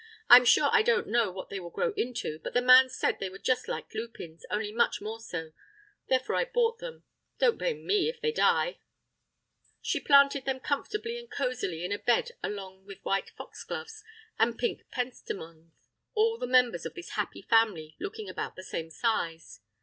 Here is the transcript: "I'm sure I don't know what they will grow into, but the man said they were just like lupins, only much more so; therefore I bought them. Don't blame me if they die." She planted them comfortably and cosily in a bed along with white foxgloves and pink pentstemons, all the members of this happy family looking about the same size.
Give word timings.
"I'm 0.31 0.45
sure 0.45 0.69
I 0.71 0.81
don't 0.81 1.05
know 1.05 1.31
what 1.31 1.49
they 1.51 1.59
will 1.59 1.69
grow 1.69 1.93
into, 1.93 2.39
but 2.39 2.55
the 2.55 2.61
man 2.63 2.89
said 2.89 3.19
they 3.19 3.29
were 3.29 3.37
just 3.37 3.67
like 3.67 3.93
lupins, 3.93 4.47
only 4.49 4.71
much 4.71 4.99
more 4.99 5.19
so; 5.19 5.51
therefore 6.09 6.37
I 6.37 6.45
bought 6.45 6.79
them. 6.79 7.03
Don't 7.37 7.59
blame 7.59 7.85
me 7.85 8.09
if 8.09 8.19
they 8.19 8.31
die." 8.31 8.79
She 9.79 9.99
planted 9.99 10.45
them 10.45 10.59
comfortably 10.59 11.19
and 11.19 11.29
cosily 11.29 11.85
in 11.85 11.91
a 11.91 11.99
bed 11.99 12.31
along 12.41 12.83
with 12.87 12.97
white 13.05 13.29
foxgloves 13.37 14.03
and 14.39 14.57
pink 14.57 14.81
pentstemons, 14.91 15.69
all 16.15 16.39
the 16.39 16.47
members 16.47 16.83
of 16.83 16.95
this 16.95 17.09
happy 17.11 17.43
family 17.43 17.95
looking 17.99 18.27
about 18.27 18.55
the 18.55 18.63
same 18.63 18.89
size. 18.89 19.59